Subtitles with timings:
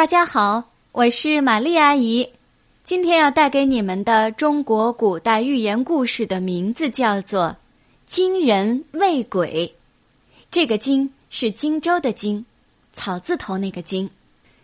[0.00, 2.26] 大家好，我是玛丽阿姨。
[2.84, 7.42] 今天要带给你们的中国古代寓言故事的名字叫做
[8.06, 9.70] 《惊人畏鬼》。
[10.50, 12.42] 这个“惊”是荆州的“荆”，
[12.94, 14.08] 草字头那个“荆”。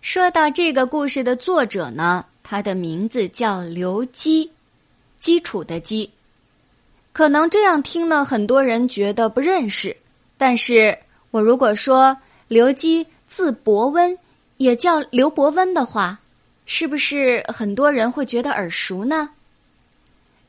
[0.00, 4.50] 说到这个故事的作者呢，他的名字叫刘基，
[5.18, 6.10] 基础的“基”。
[7.12, 9.94] 可能这样听呢，很多人觉得不认识。
[10.38, 10.98] 但是
[11.30, 12.16] 我如果说
[12.48, 14.18] 刘基字伯温。
[14.58, 16.20] 也叫刘伯温的话，
[16.66, 19.30] 是不是很多人会觉得耳熟呢？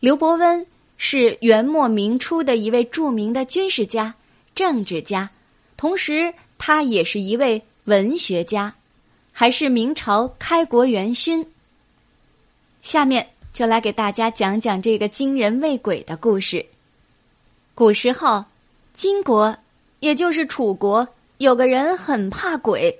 [0.00, 4.14] 刘伯温是元末明初的一位著名的军事家、
[4.54, 5.30] 政治家，
[5.76, 8.74] 同时他也是一位文学家，
[9.30, 11.46] 还是明朝开国元勋。
[12.80, 16.64] 下面就来给大家讲讲这个惊人畏鬼的故事。
[17.74, 18.44] 古时候，
[18.94, 19.54] 金国，
[20.00, 21.06] 也就是楚国，
[21.36, 22.98] 有个人很怕鬼。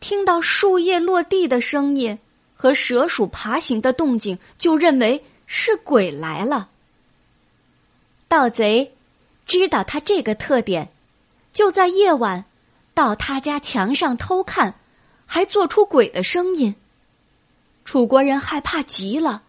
[0.00, 2.18] 听到树叶落地的声音
[2.54, 6.68] 和蛇鼠爬行的动静，就认为是鬼来了。
[8.28, 8.92] 盗贼
[9.46, 10.90] 知道他这个特点，
[11.52, 12.44] 就在夜晚
[12.94, 14.74] 到他家墙上偷看，
[15.26, 16.74] 还做出鬼的声音。
[17.84, 19.42] 楚国人害怕极了，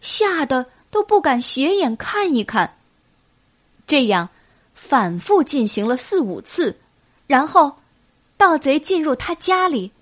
[0.00, 2.76] 吓得都不敢斜眼看一看。
[3.86, 4.28] 这样
[4.74, 6.78] 反复进行了四五次，
[7.26, 7.78] 然后
[8.36, 9.92] 盗贼进入他家里。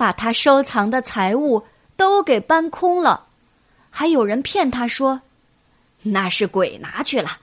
[0.00, 1.62] 把他收藏的财物
[1.94, 3.26] 都给搬空了，
[3.90, 5.20] 还有人骗他说
[6.04, 7.40] 那是鬼拿去了，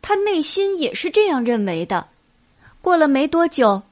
[0.00, 2.06] 他内心也是这样认为的。
[2.80, 3.82] 过了没多久，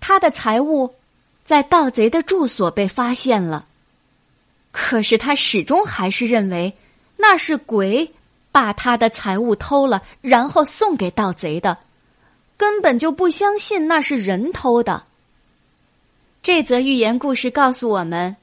[0.00, 0.94] 他的财物
[1.44, 3.66] 在盗贼的住所被发现了，
[4.70, 6.72] 可是他始终还是认为
[7.18, 8.10] 那是鬼
[8.50, 11.76] 把他的财物偷了，然后送给盗贼的，
[12.56, 15.04] 根本就不相信那是人偷的。
[16.42, 18.36] 这则寓言故事告诉我们：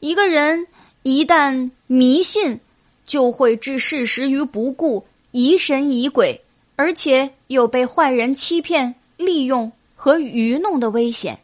[0.00, 0.66] 一个人
[1.04, 2.58] 一旦迷信，
[3.06, 6.42] 就会置事实于不顾，疑神疑鬼，
[6.74, 11.38] 而且有被坏人欺骗、利用和愚弄的危险。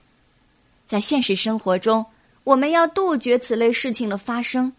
[0.84, 2.04] 在现实生活中，
[2.43, 4.72] 我们要杜绝此类事情的发生，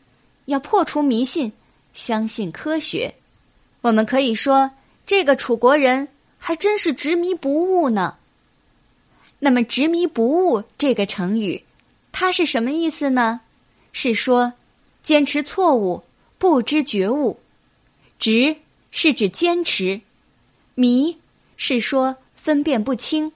[0.47, 1.53] 要破除迷信，
[1.93, 3.15] 相信科学。
[3.79, 4.69] 我们可以说，
[5.05, 8.17] 这个楚国人还真是执迷不悟呢。
[9.43, 11.63] 那么“执迷不悟”这个成语，
[12.11, 13.41] 它是什么意思呢？
[13.91, 14.53] 是说
[15.01, 16.03] 坚持错误，
[16.37, 17.39] 不知觉悟。
[18.19, 18.55] 执
[18.91, 19.99] 是指坚持，
[20.75, 21.17] 迷
[21.57, 23.31] 是说分辨不清，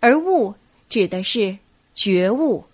[0.00, 0.54] 而悟
[0.88, 1.58] 指的是
[1.92, 2.64] 觉悟。